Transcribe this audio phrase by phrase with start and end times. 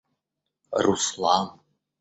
[0.83, 1.47] Руслан